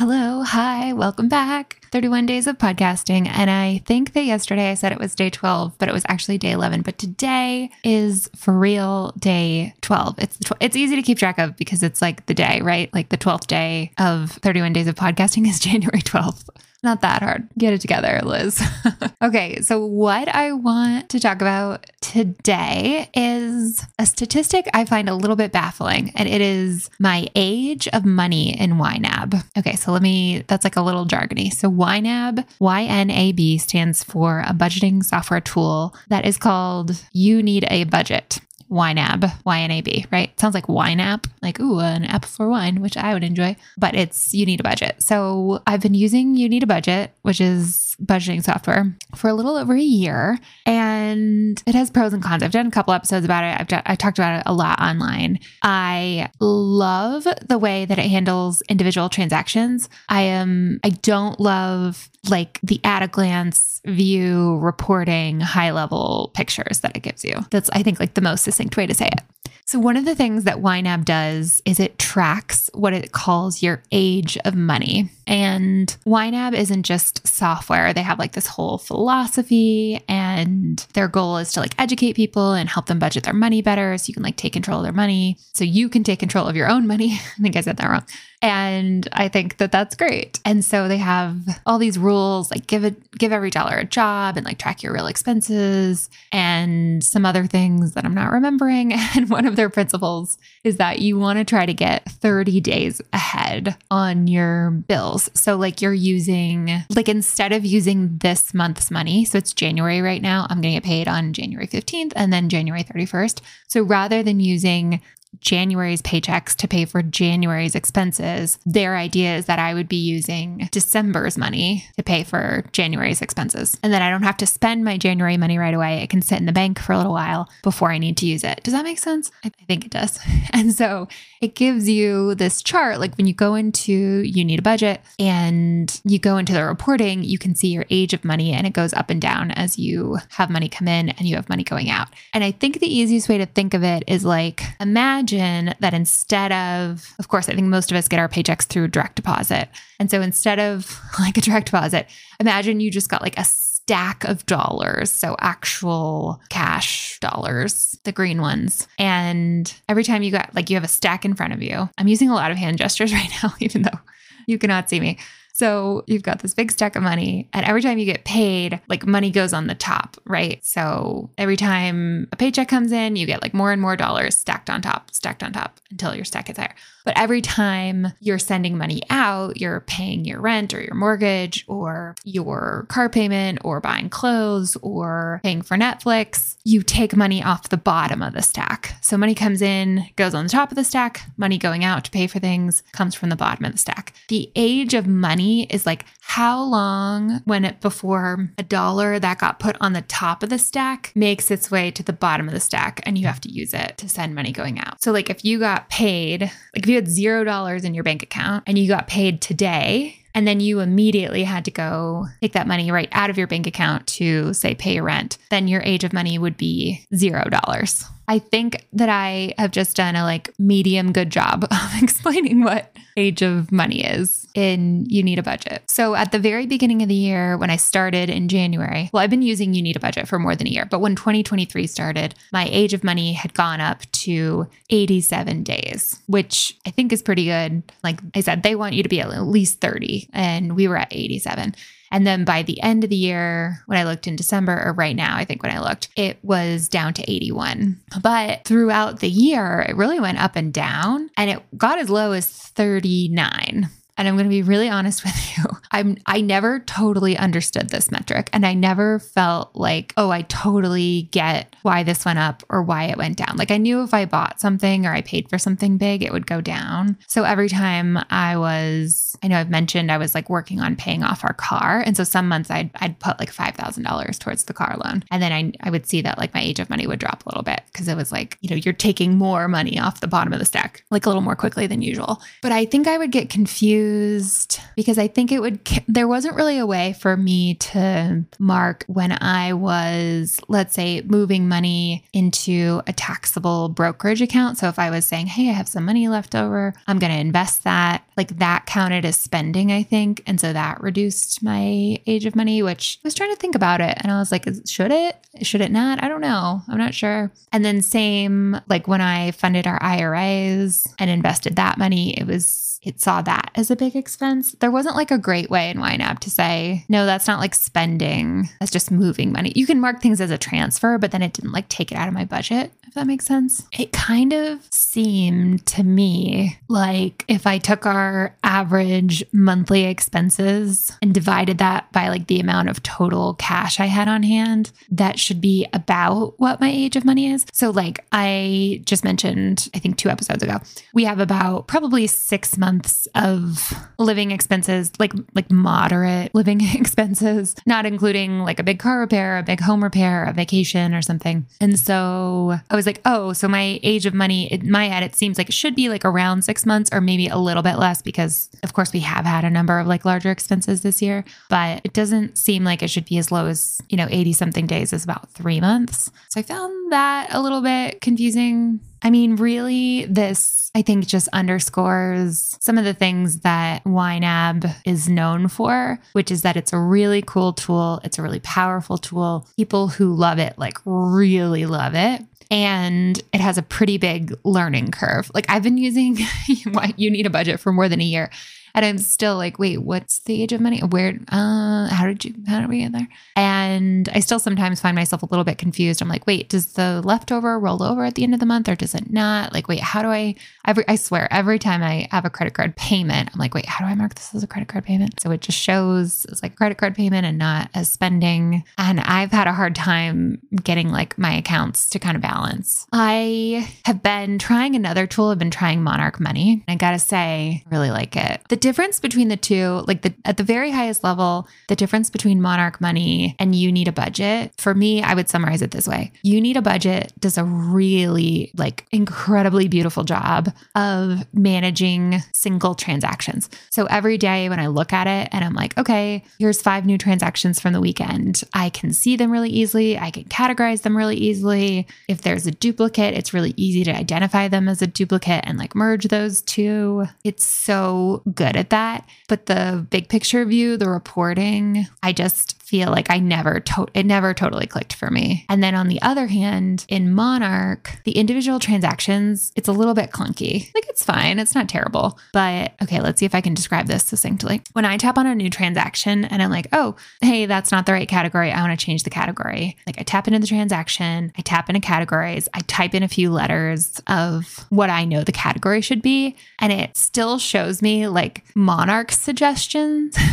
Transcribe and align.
Hello, 0.00 0.40
hi, 0.40 0.94
welcome 0.94 1.28
back. 1.28 1.84
31 1.92 2.24
days 2.24 2.46
of 2.46 2.56
podcasting. 2.56 3.28
And 3.28 3.50
I 3.50 3.82
think 3.84 4.14
that 4.14 4.24
yesterday 4.24 4.70
I 4.70 4.74
said 4.74 4.92
it 4.92 4.98
was 4.98 5.14
day 5.14 5.28
12, 5.28 5.76
but 5.76 5.90
it 5.90 5.92
was 5.92 6.06
actually 6.08 6.38
day 6.38 6.52
11. 6.52 6.80
But 6.80 6.96
today 6.96 7.70
is 7.84 8.30
for 8.34 8.58
real 8.58 9.12
day 9.18 9.74
12. 9.82 10.18
It's 10.18 10.38
tw- 10.38 10.52
it's 10.58 10.74
easy 10.74 10.96
to 10.96 11.02
keep 11.02 11.18
track 11.18 11.38
of 11.38 11.54
because 11.58 11.82
it's 11.82 12.00
like 12.00 12.24
the 12.24 12.32
day, 12.32 12.62
right? 12.62 12.88
Like 12.94 13.10
the 13.10 13.18
12th 13.18 13.46
day 13.46 13.92
of 13.98 14.30
31 14.30 14.72
days 14.72 14.86
of 14.86 14.94
podcasting 14.94 15.46
is 15.46 15.60
January 15.60 16.00
12th. 16.00 16.48
Not 16.82 17.02
that 17.02 17.22
hard. 17.22 17.48
Get 17.58 17.74
it 17.74 17.80
together, 17.80 18.20
Liz. 18.22 18.62
okay, 19.22 19.60
so 19.60 19.84
what 19.84 20.28
I 20.28 20.52
want 20.52 21.10
to 21.10 21.20
talk 21.20 21.40
about 21.42 21.86
today 22.00 23.10
is 23.14 23.84
a 23.98 24.06
statistic 24.06 24.66
I 24.72 24.86
find 24.86 25.08
a 25.08 25.14
little 25.14 25.36
bit 25.36 25.52
baffling, 25.52 26.10
and 26.14 26.28
it 26.28 26.40
is 26.40 26.88
my 26.98 27.26
age 27.34 27.86
of 27.88 28.04
money 28.04 28.58
in 28.58 28.72
YNAB. 28.72 29.44
Okay, 29.58 29.76
so 29.76 29.92
let 29.92 30.02
me, 30.02 30.42
that's 30.46 30.64
like 30.64 30.76
a 30.76 30.82
little 30.82 31.06
jargony. 31.06 31.52
So 31.52 31.70
YNAB, 31.70 32.46
YNAB 32.60 33.60
stands 33.60 34.02
for 34.02 34.40
a 34.40 34.54
budgeting 34.54 35.04
software 35.04 35.40
tool 35.40 35.94
that 36.08 36.24
is 36.24 36.38
called 36.38 37.04
You 37.12 37.42
Need 37.42 37.66
a 37.68 37.84
Budget. 37.84 38.40
YNAB, 38.70 39.42
YNAB, 39.44 40.06
right? 40.12 40.38
Sounds 40.38 40.54
like 40.54 40.68
wine 40.68 41.00
app, 41.00 41.26
like, 41.42 41.58
ooh, 41.60 41.80
an 41.80 42.04
app 42.04 42.24
for 42.24 42.48
wine, 42.48 42.80
which 42.80 42.96
I 42.96 43.14
would 43.14 43.24
enjoy, 43.24 43.56
but 43.76 43.94
it's 43.94 44.32
you 44.32 44.46
need 44.46 44.60
a 44.60 44.62
budget. 44.62 45.02
So 45.02 45.62
I've 45.66 45.80
been 45.80 45.94
using 45.94 46.36
You 46.36 46.48
Need 46.48 46.62
a 46.62 46.66
Budget, 46.66 47.12
which 47.22 47.40
is 47.40 47.96
budgeting 48.02 48.42
software, 48.42 48.96
for 49.14 49.28
a 49.28 49.34
little 49.34 49.56
over 49.56 49.74
a 49.74 49.80
year. 49.80 50.38
And 50.66 51.62
it 51.66 51.74
has 51.74 51.90
pros 51.90 52.12
and 52.12 52.22
cons. 52.22 52.42
I've 52.42 52.52
done 52.52 52.66
a 52.66 52.70
couple 52.70 52.94
episodes 52.94 53.24
about 53.24 53.44
it. 53.44 53.60
I've 53.60 53.68
done, 53.68 53.82
I 53.84 53.94
talked 53.94 54.18
about 54.18 54.40
it 54.40 54.42
a 54.46 54.54
lot 54.54 54.80
online. 54.80 55.40
I 55.62 56.30
love 56.38 57.26
the 57.46 57.58
way 57.58 57.84
that 57.84 57.98
it 57.98 58.06
handles 58.06 58.62
individual 58.68 59.08
transactions. 59.08 59.88
I 60.08 60.22
am, 60.22 60.80
I 60.84 60.90
don't 60.90 61.38
love 61.40 62.08
like 62.28 62.60
the 62.62 62.80
at 62.84 63.02
a 63.02 63.08
glance 63.08 63.80
view 63.86 64.58
reporting 64.58 65.40
high 65.40 65.70
level 65.70 66.30
pictures 66.34 66.80
that 66.80 66.94
it 66.94 67.00
gives 67.00 67.24
you. 67.24 67.34
That's, 67.50 67.70
I 67.70 67.82
think, 67.82 67.98
like 67.98 68.12
the 68.12 68.20
most 68.20 68.44
succinct 68.60 68.76
way 68.76 68.86
to 68.86 68.94
say 68.94 69.06
it. 69.08 69.50
So, 69.70 69.78
one 69.78 69.96
of 69.96 70.04
the 70.04 70.16
things 70.16 70.42
that 70.44 70.56
YNAB 70.56 71.04
does 71.04 71.62
is 71.64 71.78
it 71.78 71.96
tracks 71.96 72.70
what 72.74 72.92
it 72.92 73.12
calls 73.12 73.62
your 73.62 73.84
age 73.92 74.36
of 74.44 74.56
money. 74.56 75.12
And 75.28 75.96
YNAB 76.04 76.54
isn't 76.54 76.82
just 76.82 77.24
software, 77.24 77.92
they 77.92 78.02
have 78.02 78.18
like 78.18 78.32
this 78.32 78.48
whole 78.48 78.78
philosophy, 78.78 80.02
and 80.08 80.84
their 80.94 81.06
goal 81.06 81.36
is 81.36 81.52
to 81.52 81.60
like 81.60 81.76
educate 81.78 82.14
people 82.14 82.52
and 82.52 82.68
help 82.68 82.86
them 82.86 82.98
budget 82.98 83.22
their 83.22 83.32
money 83.32 83.62
better 83.62 83.96
so 83.96 84.08
you 84.08 84.14
can 84.14 84.24
like 84.24 84.34
take 84.34 84.54
control 84.54 84.78
of 84.78 84.82
their 84.82 84.92
money. 84.92 85.38
So, 85.54 85.62
you 85.62 85.88
can 85.88 86.02
take 86.02 86.18
control 86.18 86.48
of 86.48 86.56
your 86.56 86.68
own 86.68 86.88
money. 86.88 87.12
I 87.38 87.40
think 87.40 87.54
I 87.54 87.60
said 87.60 87.76
that 87.76 87.88
wrong. 87.88 88.04
And 88.42 89.06
I 89.12 89.28
think 89.28 89.58
that 89.58 89.70
that's 89.70 89.94
great. 89.94 90.40
And 90.46 90.64
so 90.64 90.88
they 90.88 90.96
have 90.96 91.36
all 91.66 91.78
these 91.78 91.98
rules 91.98 92.50
like 92.50 92.66
give 92.66 92.84
it 92.84 92.96
give 93.18 93.32
every 93.32 93.50
dollar 93.50 93.76
a 93.76 93.84
job 93.84 94.38
and 94.38 94.46
like 94.46 94.58
track 94.58 94.82
your 94.82 94.94
real 94.94 95.06
expenses 95.06 96.08
and 96.32 97.04
some 97.04 97.26
other 97.26 97.46
things 97.46 97.92
that 97.92 98.04
I'm 98.06 98.14
not 98.14 98.32
remembering. 98.32 98.94
And 99.12 99.28
one 99.28 99.44
of 99.44 99.56
their 99.60 99.68
principles 99.68 100.38
is 100.64 100.78
that 100.78 101.00
you 101.00 101.18
want 101.18 101.38
to 101.38 101.44
try 101.44 101.66
to 101.66 101.74
get 101.74 102.06
30 102.06 102.62
days 102.62 103.02
ahead 103.12 103.76
on 103.90 104.26
your 104.26 104.70
bills. 104.70 105.30
So 105.34 105.54
like 105.56 105.82
you're 105.82 105.92
using 105.92 106.82
like 106.88 107.10
instead 107.10 107.52
of 107.52 107.66
using 107.66 108.16
this 108.22 108.54
month's 108.54 108.90
money, 108.90 109.26
so 109.26 109.36
it's 109.36 109.52
January 109.52 110.00
right 110.00 110.22
now, 110.22 110.46
I'm 110.48 110.62
going 110.62 110.74
to 110.74 110.80
get 110.80 110.84
paid 110.84 111.08
on 111.08 111.34
January 111.34 111.66
15th 111.66 112.14
and 112.16 112.32
then 112.32 112.48
January 112.48 112.82
31st. 112.82 113.42
So 113.68 113.82
rather 113.82 114.22
than 114.22 114.40
using 114.40 115.02
January's 115.40 116.02
paychecks 116.02 116.54
to 116.56 116.68
pay 116.68 116.84
for 116.84 117.02
January's 117.02 117.74
expenses. 117.74 118.58
Their 118.66 118.96
idea 118.96 119.36
is 119.36 119.46
that 119.46 119.58
I 119.58 119.74
would 119.74 119.88
be 119.88 119.96
using 119.96 120.68
December's 120.70 121.38
money 121.38 121.86
to 121.96 122.02
pay 122.02 122.24
for 122.24 122.64
January's 122.72 123.22
expenses. 123.22 123.78
And 123.82 123.92
then 123.92 124.02
I 124.02 124.10
don't 124.10 124.22
have 124.22 124.36
to 124.38 124.46
spend 124.46 124.84
my 124.84 124.98
January 124.98 125.36
money 125.36 125.58
right 125.58 125.74
away. 125.74 126.02
It 126.02 126.10
can 126.10 126.22
sit 126.22 126.38
in 126.40 126.46
the 126.46 126.52
bank 126.52 126.78
for 126.78 126.92
a 126.92 126.96
little 126.96 127.12
while 127.12 127.48
before 127.62 127.90
I 127.90 127.98
need 127.98 128.16
to 128.18 128.26
use 128.26 128.44
it. 128.44 128.62
Does 128.62 128.74
that 128.74 128.84
make 128.84 128.98
sense? 128.98 129.30
I 129.44 129.50
think 129.66 129.84
it 129.84 129.90
does. 129.90 130.18
And 130.52 130.74
so 130.74 131.06
it 131.40 131.54
gives 131.54 131.88
you 131.88 132.34
this 132.34 132.60
chart. 132.62 132.98
Like 132.98 133.14
when 133.16 133.26
you 133.26 133.32
go 133.32 133.54
into, 133.54 133.92
you 133.92 134.44
need 134.44 134.58
a 134.58 134.62
budget 134.62 135.00
and 135.18 136.00
you 136.04 136.18
go 136.18 136.36
into 136.36 136.52
the 136.52 136.64
reporting, 136.64 137.22
you 137.22 137.38
can 137.38 137.54
see 137.54 137.68
your 137.68 137.86
age 137.88 138.12
of 138.12 138.24
money 138.24 138.52
and 138.52 138.66
it 138.66 138.72
goes 138.72 138.92
up 138.92 139.10
and 139.10 139.22
down 139.22 139.52
as 139.52 139.78
you 139.78 140.18
have 140.30 140.50
money 140.50 140.68
come 140.68 140.88
in 140.88 141.10
and 141.10 141.22
you 141.22 141.36
have 141.36 141.48
money 141.48 141.62
going 141.62 141.88
out. 141.88 142.08
And 142.34 142.42
I 142.42 142.50
think 142.50 142.80
the 142.80 142.94
easiest 142.94 143.28
way 143.28 143.38
to 143.38 143.46
think 143.46 143.74
of 143.74 143.84
it 143.84 144.02
is 144.06 144.24
like 144.24 144.62
imagine 144.80 145.29
that 145.38 145.94
instead 145.94 146.52
of, 146.52 147.14
of 147.18 147.28
course, 147.28 147.48
I 147.48 147.54
think 147.54 147.66
most 147.66 147.90
of 147.90 147.96
us 147.96 148.08
get 148.08 148.18
our 148.20 148.28
paychecks 148.28 148.64
through 148.64 148.88
direct 148.88 149.16
deposit. 149.16 149.68
And 149.98 150.10
so 150.10 150.20
instead 150.20 150.58
of 150.58 151.00
like 151.18 151.36
a 151.36 151.40
direct 151.40 151.66
deposit, 151.66 152.08
imagine 152.38 152.80
you 152.80 152.90
just 152.90 153.08
got 153.08 153.22
like 153.22 153.38
a 153.38 153.44
stack 153.44 154.24
of 154.24 154.46
dollars. 154.46 155.10
So 155.10 155.36
actual 155.40 156.40
cash 156.48 157.18
dollars, 157.20 157.98
the 158.04 158.12
green 158.12 158.40
ones. 158.40 158.86
And 158.98 159.72
every 159.88 160.04
time 160.04 160.22
you 160.22 160.30
got 160.30 160.54
like 160.54 160.70
you 160.70 160.76
have 160.76 160.84
a 160.84 160.88
stack 160.88 161.24
in 161.24 161.34
front 161.34 161.52
of 161.52 161.62
you, 161.62 161.88
I'm 161.98 162.08
using 162.08 162.30
a 162.30 162.34
lot 162.34 162.50
of 162.50 162.56
hand 162.56 162.78
gestures 162.78 163.12
right 163.14 163.30
now, 163.42 163.54
even 163.60 163.82
though 163.82 163.98
you 164.46 164.58
cannot 164.58 164.88
see 164.88 165.00
me. 165.00 165.18
So 165.60 166.04
you've 166.06 166.22
got 166.22 166.38
this 166.38 166.54
big 166.54 166.72
stack 166.72 166.96
of 166.96 167.02
money, 167.02 167.46
and 167.52 167.66
every 167.66 167.82
time 167.82 167.98
you 167.98 168.06
get 168.06 168.24
paid, 168.24 168.80
like 168.88 169.04
money 169.06 169.30
goes 169.30 169.52
on 169.52 169.66
the 169.66 169.74
top, 169.74 170.16
right? 170.24 170.58
So 170.64 171.28
every 171.36 171.58
time 171.58 172.28
a 172.32 172.36
paycheck 172.36 172.66
comes 172.66 172.92
in, 172.92 173.14
you 173.14 173.26
get 173.26 173.42
like 173.42 173.52
more 173.52 173.70
and 173.70 173.82
more 173.82 173.94
dollars 173.94 174.38
stacked 174.38 174.70
on 174.70 174.80
top, 174.80 175.10
stacked 175.12 175.42
on 175.42 175.52
top 175.52 175.78
until 175.90 176.14
your 176.14 176.24
stack 176.24 176.48
is 176.48 176.56
higher. 176.56 176.74
But 177.04 177.16
every 177.16 177.40
time 177.40 178.08
you're 178.20 178.38
sending 178.38 178.76
money 178.76 179.02
out, 179.10 179.60
you're 179.60 179.80
paying 179.80 180.24
your 180.24 180.40
rent 180.40 180.74
or 180.74 180.82
your 180.82 180.94
mortgage 180.94 181.64
or 181.68 182.14
your 182.24 182.86
car 182.88 183.08
payment 183.08 183.58
or 183.64 183.80
buying 183.80 184.08
clothes 184.08 184.76
or 184.82 185.40
paying 185.42 185.62
for 185.62 185.76
Netflix, 185.76 186.56
you 186.64 186.82
take 186.82 187.16
money 187.16 187.42
off 187.42 187.68
the 187.68 187.76
bottom 187.76 188.22
of 188.22 188.34
the 188.34 188.42
stack. 188.42 188.94
So 189.00 189.16
money 189.16 189.34
comes 189.34 189.62
in, 189.62 190.06
goes 190.16 190.34
on 190.34 190.44
the 190.44 190.50
top 190.50 190.70
of 190.70 190.76
the 190.76 190.84
stack, 190.84 191.22
money 191.36 191.58
going 191.58 191.84
out 191.84 192.04
to 192.04 192.10
pay 192.10 192.26
for 192.26 192.38
things 192.38 192.82
comes 192.92 193.14
from 193.14 193.30
the 193.30 193.36
bottom 193.36 193.64
of 193.64 193.72
the 193.72 193.78
stack. 193.78 194.12
The 194.28 194.50
age 194.54 194.94
of 194.94 195.06
money 195.06 195.64
is 195.64 195.86
like 195.86 196.04
how 196.20 196.62
long 196.62 197.40
when 197.44 197.64
it 197.64 197.80
before 197.80 198.50
a 198.56 198.62
dollar 198.62 199.18
that 199.18 199.38
got 199.38 199.58
put 199.58 199.76
on 199.80 199.94
the 199.94 200.02
top 200.02 200.42
of 200.42 200.48
the 200.48 200.58
stack 200.58 201.12
makes 201.14 201.50
its 201.50 201.70
way 201.70 201.90
to 201.90 202.02
the 202.02 202.12
bottom 202.12 202.46
of 202.46 202.54
the 202.54 202.60
stack 202.60 203.00
and 203.04 203.18
you 203.18 203.26
have 203.26 203.40
to 203.40 203.50
use 203.50 203.74
it 203.74 203.98
to 203.98 204.08
send 204.08 204.34
money 204.34 204.52
going 204.52 204.78
out. 204.78 205.02
So 205.02 205.12
like 205.12 205.30
if 205.30 205.44
you 205.44 205.58
got 205.58 205.88
paid, 205.88 206.42
like 206.74 206.86
you 206.90 206.96
had 206.96 207.08
zero 207.08 207.44
dollars 207.44 207.84
in 207.84 207.94
your 207.94 208.04
bank 208.04 208.22
account 208.22 208.64
and 208.66 208.78
you 208.78 208.88
got 208.88 209.08
paid 209.08 209.40
today, 209.40 210.16
and 210.34 210.46
then 210.46 210.60
you 210.60 210.80
immediately 210.80 211.44
had 211.44 211.64
to 211.64 211.70
go 211.70 212.26
take 212.40 212.52
that 212.52 212.66
money 212.66 212.90
right 212.90 213.08
out 213.12 213.30
of 213.30 213.38
your 213.38 213.46
bank 213.46 213.66
account 213.66 214.06
to 214.06 214.52
say 214.52 214.74
pay 214.74 214.94
your 214.94 215.04
rent, 215.04 215.38
then 215.50 215.68
your 215.68 215.82
age 215.82 216.04
of 216.04 216.12
money 216.12 216.38
would 216.38 216.56
be 216.56 217.06
zero 217.14 217.44
dollars. 217.44 218.04
I 218.30 218.38
think 218.38 218.86
that 218.92 219.08
I 219.08 219.54
have 219.58 219.72
just 219.72 219.96
done 219.96 220.14
a 220.14 220.22
like 220.22 220.54
medium 220.56 221.12
good 221.12 221.30
job 221.30 221.64
of 221.70 222.02
explaining 222.02 222.62
what 222.62 222.96
age 223.16 223.42
of 223.42 223.72
money 223.72 224.04
is 224.04 224.46
in 224.54 225.04
You 225.08 225.24
Need 225.24 225.40
a 225.40 225.42
Budget. 225.42 225.82
So 225.90 226.14
at 226.14 226.30
the 226.30 226.38
very 226.38 226.64
beginning 226.64 227.02
of 227.02 227.08
the 227.08 227.14
year, 227.14 227.56
when 227.56 227.70
I 227.70 227.76
started 227.76 228.30
in 228.30 228.46
January, 228.46 229.10
well, 229.12 229.20
I've 229.20 229.30
been 229.30 229.42
using 229.42 229.74
You 229.74 229.82
Need 229.82 229.96
a 229.96 230.00
Budget 230.00 230.28
for 230.28 230.38
more 230.38 230.54
than 230.54 230.68
a 230.68 230.70
year, 230.70 230.86
but 230.88 231.00
when 231.00 231.16
2023 231.16 231.88
started, 231.88 232.36
my 232.52 232.68
age 232.70 232.94
of 232.94 233.02
money 233.02 233.32
had 233.32 233.52
gone 233.52 233.80
up 233.80 234.02
to 234.12 234.68
87 234.90 235.64
days, 235.64 236.22
which 236.28 236.78
I 236.86 236.90
think 236.90 237.12
is 237.12 237.22
pretty 237.22 237.46
good. 237.46 237.82
Like 238.04 238.20
I 238.36 238.42
said, 238.42 238.62
they 238.62 238.76
want 238.76 238.94
you 238.94 239.02
to 239.02 239.08
be 239.08 239.20
at 239.20 239.42
least 239.42 239.80
30, 239.80 240.28
and 240.32 240.76
we 240.76 240.86
were 240.86 240.96
at 240.96 241.08
87. 241.10 241.74
And 242.10 242.26
then 242.26 242.44
by 242.44 242.62
the 242.62 242.80
end 242.82 243.04
of 243.04 243.10
the 243.10 243.16
year, 243.16 243.82
when 243.86 243.98
I 243.98 244.04
looked 244.04 244.26
in 244.26 244.36
December, 244.36 244.82
or 244.84 244.92
right 244.92 245.14
now, 245.14 245.36
I 245.36 245.44
think 245.44 245.62
when 245.62 245.72
I 245.72 245.80
looked, 245.80 246.08
it 246.16 246.38
was 246.42 246.88
down 246.88 247.14
to 247.14 247.30
81. 247.30 248.00
But 248.20 248.64
throughout 248.64 249.20
the 249.20 249.30
year, 249.30 249.86
it 249.88 249.96
really 249.96 250.18
went 250.18 250.42
up 250.42 250.56
and 250.56 250.72
down 250.72 251.30
and 251.36 251.50
it 251.50 251.78
got 251.78 251.98
as 251.98 252.10
low 252.10 252.32
as 252.32 252.48
39. 252.48 253.88
And 254.16 254.28
I'm 254.28 254.36
going 254.36 254.44
to 254.44 254.50
be 254.50 254.62
really 254.62 254.88
honest 254.88 255.24
with 255.24 255.58
you. 255.58 255.64
I'm 255.92 256.16
I 256.26 256.40
never 256.40 256.80
totally 256.80 257.36
understood 257.36 257.88
this 257.88 258.10
metric 258.10 258.48
and 258.52 258.64
I 258.64 258.74
never 258.74 259.18
felt 259.18 259.74
like, 259.74 260.12
oh, 260.16 260.30
I 260.30 260.42
totally 260.42 261.28
get 261.32 261.74
why 261.82 262.02
this 262.02 262.24
went 262.24 262.38
up 262.38 262.62
or 262.68 262.82
why 262.82 263.04
it 263.04 263.18
went 263.18 263.36
down. 263.36 263.56
Like 263.56 263.70
I 263.70 263.76
knew 263.76 264.02
if 264.02 264.14
I 264.14 264.24
bought 264.24 264.60
something 264.60 265.06
or 265.06 265.12
I 265.12 265.22
paid 265.22 265.48
for 265.48 265.58
something 265.58 265.96
big, 265.96 266.22
it 266.22 266.32
would 266.32 266.46
go 266.46 266.60
down. 266.60 267.16
So 267.26 267.44
every 267.44 267.68
time 267.68 268.18
I 268.30 268.56
was, 268.56 269.36
I 269.42 269.48
know 269.48 269.58
I've 269.58 269.70
mentioned 269.70 270.12
I 270.12 270.18
was 270.18 270.34
like 270.34 270.48
working 270.48 270.80
on 270.80 270.96
paying 270.96 271.24
off 271.24 271.44
our 271.44 271.54
car. 271.54 272.02
And 272.04 272.16
so 272.16 272.24
some 272.24 272.48
months 272.48 272.70
I'd 272.70 272.90
I'd 272.96 273.18
put 273.18 273.38
like 273.38 273.52
$5,000 273.52 274.38
towards 274.38 274.64
the 274.64 274.74
car 274.74 274.96
loan. 275.04 275.24
And 275.30 275.42
then 275.42 275.52
I 275.52 275.72
I 275.86 275.90
would 275.90 276.06
see 276.06 276.20
that 276.22 276.38
like 276.38 276.54
my 276.54 276.62
age 276.62 276.78
of 276.78 276.90
money 276.90 277.06
would 277.06 277.18
drop 277.18 277.44
a 277.44 277.48
little 277.48 277.64
bit 277.64 277.82
because 277.86 278.06
it 278.06 278.16
was 278.16 278.30
like, 278.30 278.58
you 278.60 278.70
know, 278.70 278.76
you're 278.76 278.94
taking 278.94 279.36
more 279.36 279.66
money 279.66 279.98
off 279.98 280.20
the 280.20 280.28
bottom 280.28 280.52
of 280.52 280.58
the 280.58 280.64
stack 280.64 281.04
like 281.10 281.26
a 281.26 281.28
little 281.28 281.42
more 281.42 281.56
quickly 281.56 281.86
than 281.86 282.02
usual. 282.02 282.40
But 282.62 282.72
I 282.72 282.84
think 282.84 283.08
I 283.08 283.18
would 283.18 283.32
get 283.32 283.50
confused 283.50 284.09
confused 284.10 284.80
because 284.96 285.18
I 285.18 285.28
think 285.28 285.52
it 285.52 285.60
would, 285.60 285.80
there 286.08 286.28
wasn't 286.28 286.56
really 286.56 286.78
a 286.78 286.86
way 286.86 287.14
for 287.14 287.36
me 287.36 287.74
to 287.74 288.44
mark 288.58 289.04
when 289.06 289.32
I 289.42 289.72
was, 289.72 290.60
let's 290.68 290.94
say, 290.94 291.22
moving 291.22 291.68
money 291.68 292.24
into 292.32 293.02
a 293.06 293.12
taxable 293.12 293.88
brokerage 293.88 294.42
account. 294.42 294.78
So 294.78 294.88
if 294.88 294.98
I 294.98 295.10
was 295.10 295.24
saying, 295.24 295.46
hey, 295.46 295.68
I 295.70 295.72
have 295.72 295.88
some 295.88 296.04
money 296.04 296.28
left 296.28 296.54
over, 296.54 296.92
I'm 297.06 297.18
going 297.18 297.32
to 297.32 297.38
invest 297.38 297.84
that, 297.84 298.24
like 298.36 298.58
that 298.58 298.86
counted 298.86 299.24
as 299.24 299.36
spending, 299.36 299.92
I 299.92 300.02
think. 300.02 300.42
And 300.46 300.60
so 300.60 300.72
that 300.72 301.00
reduced 301.00 301.62
my 301.62 302.18
age 302.26 302.46
of 302.46 302.56
money, 302.56 302.82
which 302.82 303.18
I 303.22 303.26
was 303.26 303.34
trying 303.34 303.50
to 303.50 303.60
think 303.60 303.74
about 303.74 304.00
it. 304.00 304.18
And 304.20 304.30
I 304.30 304.38
was 304.38 304.52
like, 304.52 304.66
should 304.86 305.12
it? 305.12 305.36
Should 305.62 305.80
it 305.80 305.90
not? 305.90 306.22
I 306.22 306.28
don't 306.28 306.40
know. 306.40 306.82
I'm 306.88 306.98
not 306.98 307.14
sure. 307.14 307.50
And 307.72 307.84
then, 307.84 308.00
same 308.00 308.80
like 308.88 309.06
when 309.06 309.20
I 309.20 309.50
funded 309.50 309.86
our 309.86 310.02
IRAs 310.02 311.06
and 311.18 311.28
invested 311.28 311.76
that 311.76 311.98
money, 311.98 312.38
it 312.38 312.46
was 312.46 312.89
it 313.02 313.20
saw 313.20 313.40
that 313.42 313.70
as 313.74 313.90
a 313.90 313.96
big 313.96 314.14
expense. 314.14 314.72
There 314.80 314.90
wasn't 314.90 315.16
like 315.16 315.30
a 315.30 315.38
great 315.38 315.70
way 315.70 315.90
in 315.90 315.96
YNAB 315.96 316.38
to 316.40 316.50
say, 316.50 317.04
no, 317.08 317.24
that's 317.24 317.46
not 317.46 317.60
like 317.60 317.74
spending, 317.74 318.68
that's 318.78 318.92
just 318.92 319.10
moving 319.10 319.52
money. 319.52 319.72
You 319.74 319.86
can 319.86 320.00
mark 320.00 320.20
things 320.20 320.40
as 320.40 320.50
a 320.50 320.58
transfer, 320.58 321.16
but 321.16 321.30
then 321.30 321.42
it 321.42 321.52
didn't 321.52 321.72
like 321.72 321.88
take 321.88 322.12
it 322.12 322.16
out 322.16 322.28
of 322.28 322.34
my 322.34 322.44
budget, 322.44 322.92
if 323.10 323.14
that 323.14 323.26
makes 323.26 323.44
sense. 323.44 323.88
It 323.98 324.12
kind 324.12 324.52
of 324.52 324.86
seemed 324.90 325.84
to 325.86 326.04
me 326.04 326.78
like 326.86 327.44
if 327.48 327.66
I 327.66 327.78
took 327.78 328.06
our 328.06 328.56
average 328.62 329.44
monthly 329.52 330.04
expenses 330.04 331.10
and 331.20 331.34
divided 331.34 331.78
that 331.78 332.10
by 332.12 332.28
like 332.28 332.46
the 332.46 332.60
amount 332.60 332.88
of 332.88 333.02
total 333.02 333.54
cash 333.54 333.98
I 333.98 334.06
had 334.06 334.28
on 334.28 334.44
hand, 334.44 334.92
that 335.10 335.40
should 335.40 335.60
be 335.60 335.88
about 335.92 336.54
what 336.58 336.80
my 336.80 336.88
age 336.88 337.16
of 337.16 337.24
money 337.24 337.50
is. 337.50 337.66
So, 337.72 337.90
like 337.90 338.24
I 338.30 339.02
just 339.06 339.24
mentioned, 339.24 339.88
I 339.92 339.98
think 339.98 340.16
two 340.16 340.28
episodes 340.28 340.62
ago, 340.62 340.78
we 341.12 341.24
have 341.24 341.40
about 341.40 341.88
probably 341.88 342.28
six 342.28 342.78
months 342.78 343.26
of 343.34 343.92
living 344.20 344.52
expenses, 344.52 345.10
like 345.18 345.32
like 345.52 345.68
moderate 345.72 346.54
living 346.60 346.80
expenses, 346.94 347.74
not 347.86 348.06
including 348.06 348.60
like 348.60 348.78
a 348.78 348.84
big 348.84 349.00
car 349.00 349.18
repair, 349.18 349.58
a 349.58 349.64
big 349.64 349.80
home 349.80 350.04
repair, 350.04 350.44
a 350.44 350.52
vacation 350.52 351.12
or 351.12 351.22
something. 351.22 351.66
And 351.80 351.98
so 351.98 352.78
I 352.88 352.94
was 352.94 352.99
like, 353.06 353.20
oh, 353.24 353.52
so 353.52 353.68
my 353.68 354.00
age 354.02 354.26
of 354.26 354.34
money 354.34 354.72
in 354.72 354.90
my 354.90 355.08
head, 355.08 355.22
it 355.22 355.34
seems 355.34 355.58
like 355.58 355.68
it 355.68 355.74
should 355.74 355.94
be 355.94 356.08
like 356.08 356.24
around 356.24 356.62
six 356.62 356.86
months 356.86 357.10
or 357.12 357.20
maybe 357.20 357.48
a 357.48 357.56
little 357.56 357.82
bit 357.82 357.96
less 357.96 358.22
because 358.22 358.68
of 358.82 358.92
course 358.92 359.12
we 359.12 359.20
have 359.20 359.44
had 359.44 359.64
a 359.64 359.70
number 359.70 359.98
of 359.98 360.06
like 360.06 360.24
larger 360.24 360.50
expenses 360.50 361.02
this 361.02 361.20
year, 361.22 361.44
but 361.68 362.00
it 362.04 362.12
doesn't 362.12 362.58
seem 362.58 362.84
like 362.84 363.02
it 363.02 363.10
should 363.10 363.26
be 363.26 363.38
as 363.38 363.52
low 363.52 363.66
as, 363.66 364.00
you 364.08 364.16
know, 364.16 364.28
80 364.30 364.52
something 364.52 364.86
days 364.86 365.12
is 365.12 365.24
about 365.24 365.50
three 365.50 365.80
months. 365.80 366.30
So 366.48 366.60
I 366.60 366.62
found 366.62 367.12
that 367.12 367.48
a 367.52 367.60
little 367.60 367.82
bit 367.82 368.20
confusing 368.20 369.00
I 369.22 369.30
mean, 369.30 369.56
really, 369.56 370.24
this 370.26 370.90
I 370.94 371.02
think 371.02 371.26
just 371.26 371.48
underscores 371.52 372.76
some 372.80 372.98
of 372.98 373.04
the 373.04 373.14
things 373.14 373.60
that 373.60 374.02
YNAB 374.04 374.92
is 375.04 375.28
known 375.28 375.68
for, 375.68 376.18
which 376.32 376.50
is 376.50 376.62
that 376.62 376.76
it's 376.76 376.92
a 376.92 376.98
really 376.98 377.42
cool 377.42 377.72
tool. 377.72 378.20
It's 378.24 378.38
a 378.38 378.42
really 378.42 378.60
powerful 378.60 379.18
tool. 379.18 379.68
People 379.76 380.08
who 380.08 380.34
love 380.34 380.58
it, 380.58 380.78
like, 380.78 380.98
really 381.04 381.86
love 381.86 382.14
it 382.14 382.42
and 382.70 383.42
it 383.52 383.60
has 383.60 383.78
a 383.78 383.82
pretty 383.82 384.18
big 384.18 384.54
learning 384.64 385.10
curve. 385.10 385.50
Like 385.54 385.66
I've 385.68 385.82
been 385.82 385.98
using 385.98 386.38
you 387.16 387.30
need 387.30 387.46
a 387.46 387.50
budget 387.50 387.80
for 387.80 387.92
more 387.92 388.08
than 388.08 388.20
a 388.20 388.24
year. 388.24 388.50
And 388.94 389.04
I'm 389.04 389.18
still 389.18 389.56
like, 389.56 389.78
wait, 389.78 389.98
what's 389.98 390.40
the 390.40 390.62
age 390.62 390.72
of 390.72 390.80
money? 390.80 391.00
Where, 391.00 391.38
uh, 391.48 392.08
how 392.08 392.26
did 392.26 392.44
you, 392.44 392.54
how 392.66 392.80
did 392.80 392.88
we 392.88 393.00
get 393.00 393.12
there? 393.12 393.28
And 393.56 394.28
I 394.34 394.40
still 394.40 394.58
sometimes 394.58 395.00
find 395.00 395.14
myself 395.14 395.42
a 395.42 395.46
little 395.46 395.64
bit 395.64 395.78
confused. 395.78 396.20
I'm 396.20 396.28
like, 396.28 396.46
wait, 396.46 396.68
does 396.68 396.94
the 396.94 397.22
leftover 397.24 397.78
roll 397.78 398.02
over 398.02 398.24
at 398.24 398.34
the 398.34 398.42
end 398.42 398.54
of 398.54 398.60
the 398.60 398.66
month 398.66 398.88
or 398.88 398.94
does 398.94 399.14
it 399.14 399.30
not? 399.30 399.72
Like, 399.72 399.88
wait, 399.88 400.00
how 400.00 400.22
do 400.22 400.28
I, 400.28 400.54
every, 400.86 401.04
I 401.08 401.16
swear, 401.16 401.52
every 401.52 401.78
time 401.78 402.02
I 402.02 402.28
have 402.30 402.44
a 402.44 402.50
credit 402.50 402.74
card 402.74 402.96
payment, 402.96 403.50
I'm 403.52 403.58
like, 403.58 403.74
wait, 403.74 403.86
how 403.86 404.04
do 404.04 404.10
I 404.10 404.14
mark 404.14 404.34
this 404.34 404.54
as 404.54 404.62
a 404.62 404.66
credit 404.66 404.88
card 404.88 405.04
payment? 405.04 405.40
So 405.40 405.50
it 405.50 405.60
just 405.60 405.78
shows 405.78 406.46
it's 406.48 406.62
like 406.62 406.76
credit 406.76 406.98
card 406.98 407.14
payment 407.14 407.46
and 407.46 407.58
not 407.58 407.90
as 407.94 408.10
spending. 408.10 408.84
And 408.98 409.20
I've 409.20 409.52
had 409.52 409.66
a 409.66 409.72
hard 409.72 409.94
time 409.94 410.60
getting 410.82 411.10
like 411.10 411.38
my 411.38 411.54
accounts 411.54 412.08
to 412.10 412.18
kind 412.18 412.36
of 412.36 412.42
balance. 412.42 413.06
I 413.12 413.88
have 414.04 414.22
been 414.22 414.58
trying 414.58 414.96
another 414.96 415.26
tool. 415.26 415.48
I've 415.48 415.58
been 415.58 415.70
trying 415.70 416.02
Monarch 416.02 416.40
Money. 416.40 416.84
And 416.86 416.94
I 416.94 416.96
gotta 416.96 417.18
say, 417.18 417.84
I 417.86 417.90
really 417.90 418.10
like 418.10 418.36
it. 418.36 418.62
The 418.68 418.76
difference 418.80 419.20
between 419.20 419.48
the 419.48 419.56
two, 419.56 420.02
like 420.06 420.22
the 420.22 420.34
at 420.44 420.56
the 420.56 420.64
very 420.64 420.90
highest 420.90 421.22
level, 421.22 421.68
the 421.88 421.96
difference 421.96 422.30
between 422.30 422.60
Monarch 422.60 423.00
Money 423.00 423.54
and 423.58 423.74
You 423.74 423.92
Need 423.92 424.08
a 424.08 424.12
Budget, 424.12 424.72
for 424.78 424.94
me, 424.94 425.22
I 425.22 425.34
would 425.34 425.48
summarize 425.48 425.82
it 425.82 425.90
this 425.90 426.08
way. 426.08 426.32
You 426.42 426.60
Need 426.60 426.76
a 426.76 426.82
Budget 426.82 427.32
does 427.38 427.58
a 427.58 427.64
really 427.64 428.72
like 428.76 429.06
incredibly 429.12 429.88
beautiful 429.88 430.24
job 430.24 430.72
of 430.94 431.46
managing 431.52 432.40
single 432.52 432.94
transactions. 432.94 433.68
So 433.90 434.06
every 434.06 434.38
day 434.38 434.68
when 434.68 434.80
I 434.80 434.86
look 434.88 435.12
at 435.12 435.26
it 435.26 435.48
and 435.52 435.64
I'm 435.64 435.74
like, 435.74 435.96
okay, 435.98 436.42
here's 436.58 436.82
five 436.82 437.06
new 437.06 437.18
transactions 437.18 437.78
from 437.78 437.92
the 437.92 438.00
weekend, 438.00 438.62
I 438.74 438.90
can 438.90 439.12
see 439.12 439.36
them 439.36 439.50
really 439.50 439.70
easily. 439.70 440.18
I 440.18 440.30
can 440.30 440.44
categorize 440.44 441.02
them 441.02 441.16
really 441.16 441.36
easily. 441.36 442.06
If 442.28 442.42
there's 442.42 442.66
a 442.66 442.70
duplicate, 442.70 443.34
it's 443.34 443.54
really 443.54 443.74
easy 443.76 444.04
to 444.04 444.14
identify 444.14 444.68
them 444.68 444.88
as 444.88 445.02
a 445.02 445.06
duplicate 445.06 445.64
and 445.66 445.78
like 445.78 445.94
merge 445.94 446.28
those 446.28 446.62
two. 446.62 447.26
It's 447.44 447.64
so 447.64 448.42
good 448.54 448.69
good 448.70 448.78
at 448.78 448.90
that. 448.90 449.26
But 449.48 449.66
the 449.66 450.06
big 450.10 450.28
picture 450.28 450.64
view, 450.64 450.96
the 450.96 451.08
reporting, 451.08 452.06
I 452.22 452.32
just 452.32 452.80
feel 452.82 453.10
like 453.10 453.30
I 453.30 453.38
never 453.38 453.80
to- 453.80 454.08
it 454.14 454.26
never 454.26 454.52
totally 454.52 454.86
clicked 454.86 455.12
for 455.14 455.30
me. 455.30 455.64
And 455.68 455.82
then 455.82 455.94
on 455.94 456.08
the 456.08 456.20
other 456.22 456.48
hand, 456.48 457.04
in 457.08 457.32
Monarch, 457.32 458.18
the 458.24 458.32
individual 458.32 458.78
transactions, 458.80 459.72
it's 459.76 459.88
a 459.88 459.92
little 459.92 460.14
bit 460.14 460.30
clunky. 460.30 460.92
Like 460.94 461.08
it's 461.08 461.24
fine, 461.24 461.58
it's 461.58 461.74
not 461.74 461.88
terrible. 461.88 462.38
But 462.52 462.94
okay, 463.02 463.20
let's 463.20 463.38
see 463.40 463.46
if 463.46 463.54
I 463.54 463.60
can 463.60 463.74
describe 463.74 464.06
this 464.06 464.24
succinctly. 464.24 464.82
When 464.92 465.04
I 465.04 465.16
tap 465.16 465.38
on 465.38 465.46
a 465.46 465.54
new 465.54 465.70
transaction 465.70 466.44
and 466.44 466.62
I'm 466.62 466.70
like, 466.70 466.88
"Oh, 466.92 467.16
hey, 467.40 467.66
that's 467.66 467.92
not 467.92 468.06
the 468.06 468.12
right 468.12 468.28
category. 468.28 468.72
I 468.72 468.80
want 468.82 468.98
to 468.98 469.04
change 469.04 469.22
the 469.22 469.30
category." 469.30 469.96
Like 470.06 470.20
I 470.20 470.22
tap 470.22 470.46
into 470.48 470.58
the 470.58 470.66
transaction, 470.66 471.52
I 471.56 471.62
tap 471.62 471.88
into 471.88 472.00
categories, 472.00 472.68
I 472.74 472.80
type 472.80 473.14
in 473.14 473.22
a 473.22 473.28
few 473.28 473.50
letters 473.52 474.20
of 474.26 474.84
what 474.90 475.10
I 475.10 475.24
know 475.24 475.42
the 475.44 475.52
category 475.52 476.00
should 476.00 476.22
be, 476.22 476.56
and 476.80 476.92
it 476.92 477.16
still 477.16 477.58
shows 477.58 478.02
me 478.02 478.26
like 478.28 478.59
Monarch 478.74 479.32
suggestions. 479.32 480.36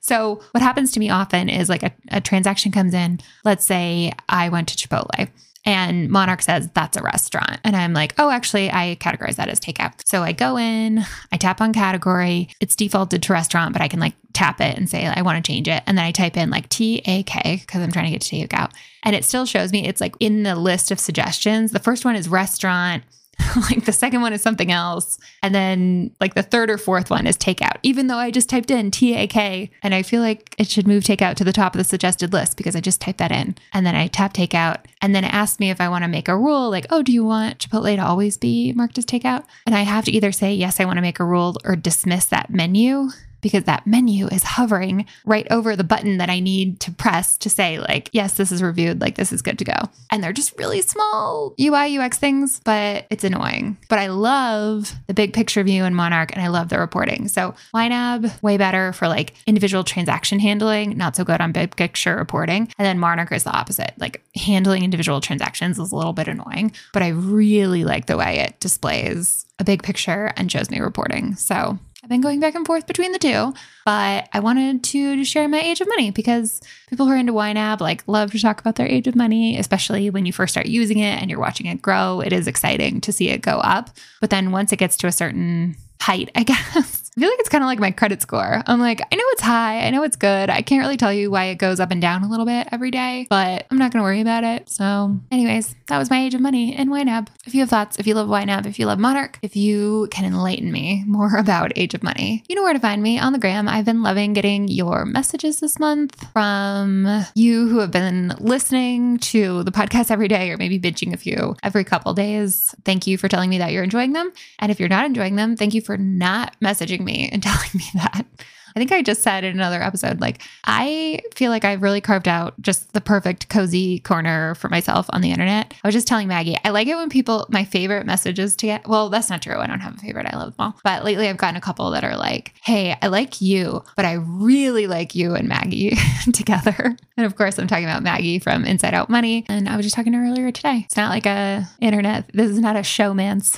So, 0.00 0.42
what 0.50 0.62
happens 0.62 0.92
to 0.92 1.00
me 1.00 1.08
often 1.08 1.48
is 1.48 1.70
like 1.70 1.82
a, 1.82 1.90
a 2.10 2.20
transaction 2.20 2.70
comes 2.70 2.92
in. 2.92 3.20
Let's 3.42 3.64
say 3.64 4.12
I 4.28 4.50
went 4.50 4.68
to 4.68 4.76
Chipotle 4.76 5.30
and 5.64 6.10
Monarch 6.10 6.42
says 6.42 6.68
that's 6.74 6.96
a 6.98 7.02
restaurant. 7.02 7.58
And 7.64 7.74
I'm 7.74 7.94
like, 7.94 8.14
oh, 8.18 8.28
actually, 8.28 8.70
I 8.70 8.98
categorize 9.00 9.36
that 9.36 9.48
as 9.48 9.58
takeout. 9.58 9.94
So 10.04 10.22
I 10.22 10.32
go 10.32 10.58
in, 10.58 11.04
I 11.32 11.38
tap 11.38 11.62
on 11.62 11.72
category. 11.72 12.50
It's 12.60 12.76
defaulted 12.76 13.22
to 13.22 13.32
restaurant, 13.32 13.72
but 13.72 13.80
I 13.80 13.88
can 13.88 13.98
like 13.98 14.14
tap 14.34 14.60
it 14.60 14.76
and 14.76 14.90
say, 14.90 15.06
I 15.06 15.22
want 15.22 15.42
to 15.42 15.52
change 15.52 15.68
it. 15.68 15.82
And 15.86 15.96
then 15.96 16.04
I 16.04 16.10
type 16.10 16.36
in 16.36 16.50
like 16.50 16.68
T 16.68 17.00
A 17.06 17.22
K 17.22 17.60
because 17.60 17.80
I'm 17.80 17.92
trying 17.92 18.04
to 18.04 18.10
get 18.10 18.20
to 18.20 18.36
takeout. 18.36 18.72
And 19.04 19.16
it 19.16 19.24
still 19.24 19.46
shows 19.46 19.72
me 19.72 19.86
it's 19.88 20.02
like 20.02 20.16
in 20.20 20.42
the 20.42 20.54
list 20.54 20.90
of 20.90 21.00
suggestions. 21.00 21.72
The 21.72 21.78
first 21.78 22.04
one 22.04 22.16
is 22.16 22.28
restaurant. 22.28 23.04
like 23.70 23.84
the 23.84 23.92
second 23.92 24.20
one 24.20 24.32
is 24.32 24.42
something 24.42 24.70
else. 24.70 25.18
And 25.42 25.54
then 25.54 26.14
like 26.20 26.34
the 26.34 26.42
third 26.42 26.70
or 26.70 26.78
fourth 26.78 27.10
one 27.10 27.26
is 27.26 27.36
takeout, 27.36 27.78
even 27.82 28.06
though 28.06 28.16
I 28.16 28.30
just 28.30 28.48
typed 28.48 28.70
in 28.70 28.90
T 28.90 29.14
A 29.14 29.26
K. 29.26 29.70
And 29.82 29.94
I 29.94 30.02
feel 30.02 30.20
like 30.20 30.54
it 30.58 30.68
should 30.68 30.86
move 30.86 31.04
takeout 31.04 31.34
to 31.36 31.44
the 31.44 31.52
top 31.52 31.74
of 31.74 31.78
the 31.78 31.84
suggested 31.84 32.32
list 32.32 32.56
because 32.56 32.76
I 32.76 32.80
just 32.80 33.00
typed 33.00 33.18
that 33.18 33.32
in. 33.32 33.56
And 33.72 33.86
then 33.86 33.94
I 33.94 34.06
tap 34.06 34.34
takeout. 34.34 34.84
And 35.00 35.14
then 35.14 35.24
it 35.24 35.34
asks 35.34 35.60
me 35.60 35.70
if 35.70 35.80
I 35.80 35.88
want 35.88 36.04
to 36.04 36.08
make 36.08 36.28
a 36.28 36.36
rule 36.36 36.70
like, 36.70 36.86
oh, 36.90 37.02
do 37.02 37.12
you 37.12 37.24
want 37.24 37.58
Chipotle 37.58 37.96
to 37.96 38.04
always 38.04 38.36
be 38.36 38.72
marked 38.72 38.98
as 38.98 39.04
takeout? 39.04 39.44
And 39.66 39.74
I 39.74 39.82
have 39.82 40.04
to 40.06 40.12
either 40.12 40.32
say, 40.32 40.52
yes, 40.54 40.80
I 40.80 40.84
want 40.84 40.96
to 40.96 41.02
make 41.02 41.20
a 41.20 41.24
rule 41.24 41.56
or 41.64 41.76
dismiss 41.76 42.26
that 42.26 42.50
menu 42.50 43.10
because 43.44 43.64
that 43.64 43.86
menu 43.86 44.26
is 44.28 44.42
hovering 44.42 45.04
right 45.26 45.46
over 45.50 45.76
the 45.76 45.84
button 45.84 46.16
that 46.16 46.30
I 46.30 46.40
need 46.40 46.80
to 46.80 46.90
press 46.90 47.36
to 47.36 47.50
say, 47.50 47.78
like, 47.78 48.08
yes, 48.14 48.38
this 48.38 48.50
is 48.50 48.62
reviewed, 48.62 49.02
like, 49.02 49.16
this 49.16 49.34
is 49.34 49.42
good 49.42 49.58
to 49.58 49.66
go. 49.66 49.74
And 50.10 50.24
they're 50.24 50.32
just 50.32 50.58
really 50.58 50.80
small 50.80 51.54
UI, 51.60 51.98
UX 51.98 52.16
things, 52.16 52.62
but 52.64 53.06
it's 53.10 53.22
annoying. 53.22 53.76
But 53.90 53.98
I 53.98 54.06
love 54.06 54.94
the 55.08 55.14
big 55.14 55.34
picture 55.34 55.62
view 55.62 55.84
in 55.84 55.94
Monarch 55.94 56.32
and 56.32 56.40
I 56.40 56.48
love 56.48 56.70
the 56.70 56.78
reporting. 56.78 57.28
So, 57.28 57.54
YNAB, 57.74 58.42
way 58.42 58.56
better 58.56 58.94
for 58.94 59.08
like 59.08 59.34
individual 59.46 59.84
transaction 59.84 60.38
handling, 60.38 60.96
not 60.96 61.14
so 61.14 61.22
good 61.22 61.42
on 61.42 61.52
big 61.52 61.76
picture 61.76 62.16
reporting. 62.16 62.72
And 62.78 62.86
then 62.86 62.98
Monarch 62.98 63.30
is 63.30 63.44
the 63.44 63.54
opposite. 63.54 63.92
Like, 63.98 64.24
handling 64.34 64.84
individual 64.84 65.20
transactions 65.20 65.78
is 65.78 65.92
a 65.92 65.96
little 65.96 66.14
bit 66.14 66.28
annoying, 66.28 66.72
but 66.94 67.02
I 67.02 67.08
really 67.08 67.84
like 67.84 68.06
the 68.06 68.16
way 68.16 68.38
it 68.38 68.58
displays 68.58 69.44
a 69.58 69.64
big 69.64 69.82
picture 69.82 70.32
and 70.36 70.50
shows 70.50 70.70
me 70.70 70.80
reporting. 70.80 71.36
So, 71.36 71.78
I've 72.04 72.10
been 72.10 72.20
going 72.20 72.38
back 72.38 72.54
and 72.54 72.66
forth 72.66 72.86
between 72.86 73.12
the 73.12 73.18
two, 73.18 73.54
but 73.86 74.28
I 74.30 74.40
wanted 74.40 74.84
to 74.84 75.24
share 75.24 75.48
my 75.48 75.58
age 75.58 75.80
of 75.80 75.88
money 75.88 76.10
because 76.10 76.60
people 76.90 77.06
who 77.06 77.12
are 77.12 77.16
into 77.16 77.32
YNAB 77.32 77.80
like 77.80 78.04
love 78.06 78.30
to 78.32 78.38
talk 78.38 78.60
about 78.60 78.74
their 78.74 78.86
age 78.86 79.06
of 79.06 79.16
money, 79.16 79.56
especially 79.58 80.10
when 80.10 80.26
you 80.26 80.32
first 80.34 80.52
start 80.52 80.66
using 80.66 80.98
it 80.98 81.18
and 81.18 81.30
you're 81.30 81.40
watching 81.40 81.64
it 81.64 81.80
grow. 81.80 82.20
It 82.20 82.34
is 82.34 82.46
exciting 82.46 83.00
to 83.00 83.10
see 83.10 83.30
it 83.30 83.40
go 83.40 83.52
up. 83.52 83.88
But 84.20 84.28
then 84.28 84.52
once 84.52 84.70
it 84.70 84.76
gets 84.76 84.98
to 84.98 85.06
a 85.06 85.12
certain 85.12 85.76
height, 85.98 86.30
I 86.34 86.42
guess, 86.42 87.03
I 87.16 87.20
feel 87.20 87.30
like 87.30 87.38
it's 87.38 87.48
kind 87.48 87.62
of 87.62 87.66
like 87.66 87.78
my 87.78 87.92
credit 87.92 88.20
score. 88.22 88.60
I'm 88.66 88.80
like, 88.80 89.00
I 89.00 89.14
know 89.14 89.22
it's 89.28 89.42
high. 89.42 89.86
I 89.86 89.90
know 89.90 90.02
it's 90.02 90.16
good. 90.16 90.50
I 90.50 90.62
can't 90.62 90.80
really 90.80 90.96
tell 90.96 91.12
you 91.12 91.30
why 91.30 91.44
it 91.44 91.56
goes 91.56 91.78
up 91.78 91.92
and 91.92 92.02
down 92.02 92.24
a 92.24 92.28
little 92.28 92.44
bit 92.44 92.66
every 92.72 92.90
day, 92.90 93.28
but 93.30 93.66
I'm 93.70 93.78
not 93.78 93.92
going 93.92 94.00
to 94.00 94.04
worry 94.04 94.20
about 94.20 94.42
it. 94.42 94.68
So, 94.68 95.16
anyways, 95.30 95.76
that 95.86 95.98
was 95.98 96.10
my 96.10 96.24
age 96.24 96.34
of 96.34 96.40
money 96.40 96.74
and 96.74 96.90
YNAB. 96.90 97.28
If 97.46 97.54
you 97.54 97.60
have 97.60 97.70
thoughts, 97.70 98.00
if 98.00 98.08
you 98.08 98.14
love 98.14 98.26
YNAB, 98.26 98.66
if 98.66 98.80
you 98.80 98.86
love 98.86 98.98
Monarch, 98.98 99.38
if 99.42 99.54
you 99.54 100.08
can 100.10 100.24
enlighten 100.24 100.72
me 100.72 101.04
more 101.06 101.36
about 101.38 101.70
Age 101.76 101.94
of 101.94 102.02
Money, 102.02 102.42
you 102.48 102.56
know 102.56 102.64
where 102.64 102.72
to 102.72 102.80
find 102.80 103.00
me 103.00 103.16
on 103.20 103.32
the 103.32 103.38
gram. 103.38 103.68
I've 103.68 103.84
been 103.84 104.02
loving 104.02 104.32
getting 104.32 104.66
your 104.66 105.04
messages 105.04 105.60
this 105.60 105.78
month 105.78 106.26
from 106.32 107.24
you 107.36 107.68
who 107.68 107.78
have 107.78 107.92
been 107.92 108.34
listening 108.40 109.18
to 109.18 109.62
the 109.62 109.70
podcast 109.70 110.10
every 110.10 110.26
day 110.26 110.50
or 110.50 110.56
maybe 110.56 110.80
binging 110.80 111.14
a 111.14 111.16
few 111.16 111.54
every 111.62 111.84
couple 111.84 112.12
days. 112.12 112.74
Thank 112.84 113.06
you 113.06 113.18
for 113.18 113.28
telling 113.28 113.50
me 113.50 113.58
that 113.58 113.70
you're 113.70 113.84
enjoying 113.84 114.14
them. 114.14 114.32
And 114.58 114.72
if 114.72 114.80
you're 114.80 114.88
not 114.88 115.06
enjoying 115.06 115.36
them, 115.36 115.56
thank 115.56 115.74
you 115.74 115.80
for 115.80 115.96
not 115.96 116.56
messaging 116.60 117.03
me 117.04 117.28
and 117.32 117.42
telling 117.42 117.70
me 117.74 117.84
that. 117.94 118.26
I 118.76 118.80
think 118.80 118.90
I 118.90 119.02
just 119.02 119.22
said 119.22 119.44
in 119.44 119.54
another 119.54 119.80
episode, 119.80 120.20
like, 120.20 120.42
I 120.64 121.20
feel 121.34 121.50
like 121.50 121.64
I've 121.64 121.82
really 121.82 122.00
carved 122.00 122.26
out 122.26 122.60
just 122.60 122.92
the 122.92 123.00
perfect 123.00 123.48
cozy 123.48 124.00
corner 124.00 124.56
for 124.56 124.68
myself 124.68 125.06
on 125.10 125.20
the 125.20 125.30
internet. 125.30 125.72
I 125.84 125.88
was 125.88 125.94
just 125.94 126.08
telling 126.08 126.26
Maggie, 126.26 126.56
I 126.64 126.70
like 126.70 126.88
it 126.88 126.96
when 126.96 127.08
people, 127.08 127.46
my 127.50 127.64
favorite 127.64 128.04
messages 128.04 128.56
to 128.56 128.66
get, 128.66 128.88
well, 128.88 129.10
that's 129.10 129.30
not 129.30 129.42
true. 129.42 129.58
I 129.58 129.68
don't 129.68 129.78
have 129.78 129.94
a 129.94 129.98
favorite. 129.98 130.26
I 130.26 130.36
love 130.36 130.56
them 130.56 130.66
all. 130.66 130.80
But 130.82 131.04
lately 131.04 131.28
I've 131.28 131.36
gotten 131.36 131.56
a 131.56 131.60
couple 131.60 131.90
that 131.92 132.02
are 132.02 132.16
like, 132.16 132.52
hey, 132.64 132.96
I 133.00 133.06
like 133.06 133.40
you, 133.40 133.84
but 133.94 134.04
I 134.04 134.14
really 134.14 134.88
like 134.88 135.14
you 135.14 135.34
and 135.34 135.48
Maggie 135.48 135.96
together. 136.32 136.96
And 137.16 137.26
of 137.26 137.36
course, 137.36 137.58
I'm 137.58 137.68
talking 137.68 137.84
about 137.84 138.02
Maggie 138.02 138.40
from 138.40 138.64
Inside 138.64 138.94
Out 138.94 139.08
Money. 139.08 139.44
And 139.48 139.68
I 139.68 139.76
was 139.76 139.86
just 139.86 139.94
talking 139.94 140.12
to 140.12 140.18
her 140.18 140.24
earlier 140.24 140.50
today. 140.50 140.82
It's 140.86 140.96
not 140.96 141.10
like 141.10 141.26
a 141.26 141.68
internet, 141.80 142.28
this 142.34 142.50
is 142.50 142.58
not 142.58 142.74
a 142.74 142.82
showman's. 142.82 143.56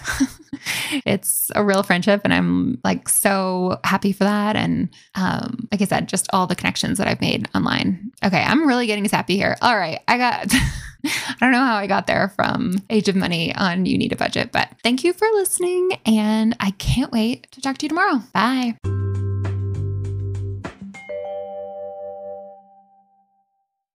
it's 1.06 1.50
a 1.54 1.64
real 1.64 1.82
friendship. 1.82 2.20
And 2.24 2.34
I'm 2.34 2.78
like 2.84 3.08
so 3.08 3.80
happy 3.84 4.12
for 4.12 4.24
that. 4.24 4.56
And 4.56 4.90
um, 5.14 5.68
like 5.72 5.80
I 5.80 5.84
said, 5.84 6.08
just 6.08 6.28
all 6.32 6.46
the 6.46 6.56
connections 6.56 6.98
that 6.98 7.08
I've 7.08 7.20
made 7.20 7.48
online. 7.54 8.12
Okay, 8.24 8.42
I'm 8.42 8.66
really 8.66 8.86
getting 8.86 9.06
sappy 9.08 9.36
here. 9.36 9.56
All 9.62 9.76
right, 9.76 10.00
I 10.08 10.18
got. 10.18 10.54
I 11.04 11.36
don't 11.38 11.52
know 11.52 11.64
how 11.64 11.76
I 11.76 11.86
got 11.86 12.08
there 12.08 12.30
from 12.30 12.82
Age 12.90 13.08
of 13.08 13.14
Money 13.14 13.54
on 13.54 13.86
You 13.86 13.96
Need 13.96 14.12
a 14.12 14.16
Budget, 14.16 14.50
but 14.50 14.70
thank 14.82 15.04
you 15.04 15.12
for 15.12 15.28
listening. 15.34 15.92
And 16.04 16.56
I 16.58 16.72
can't 16.72 17.12
wait 17.12 17.50
to 17.52 17.60
talk 17.60 17.78
to 17.78 17.84
you 17.84 17.90
tomorrow. 17.90 18.22
Bye. 18.32 18.76